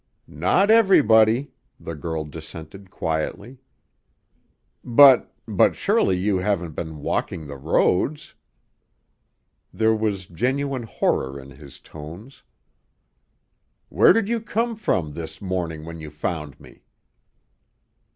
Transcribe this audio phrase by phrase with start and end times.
[0.25, 3.59] "Not everybody," the girl dissented quietly.
[4.83, 8.33] "But but surely you haven't been walking the roads?"
[9.71, 12.41] There was genuine horror in his tones.
[13.89, 16.81] "Where did you come from this morning when you found me?"